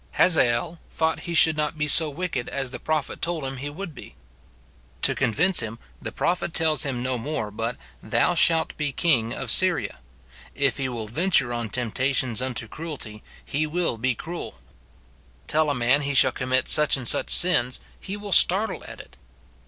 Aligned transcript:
Hazael 0.13 0.79
thought 0.89 1.19
he 1.29 1.35
should 1.35 1.55
not 1.55 1.77
be 1.77 1.87
so 1.87 2.09
wicked 2.09 2.49
as 2.49 2.71
the 2.71 2.79
prophet 2.79 3.21
told 3.21 3.45
him 3.45 3.57
he 3.57 3.69
would 3.69 3.93
be. 3.93 4.15
To 5.03 5.13
convince 5.13 5.59
him, 5.59 5.77
the 6.01 6.11
prophet 6.11 6.55
tells 6.55 6.81
him 6.81 7.03
no 7.03 7.19
more 7.19 7.51
but, 7.51 7.77
*' 7.93 8.01
Thou 8.01 8.33
shalt 8.33 8.75
be 8.77 8.91
king 8.91 9.31
of 9.31 9.51
Syria." 9.51 9.99
If 10.55 10.77
he 10.77 10.89
will 10.89 11.07
venture 11.07 11.53
on 11.53 11.69
22 11.69 11.91
* 11.91 11.93
258 12.15 12.17
MORTIFICATION 12.17 12.31
OF 12.31 12.39
temptations 12.41 12.41
unto 12.41 12.67
cruelty, 12.67 13.23
lie 13.53 13.71
will 13.71 13.97
be 13.99 14.15
cruel. 14.15 14.55
Tell 15.45 15.69
a 15.69 15.75
man 15.75 16.01
he 16.01 16.15
shall 16.15 16.31
commit 16.31 16.67
such 16.67 16.97
and 16.97 17.07
such 17.07 17.29
sins, 17.29 17.79
he 17.99 18.17
will 18.17 18.31
startle 18.31 18.83
at 18.87 18.99
it. 18.99 19.17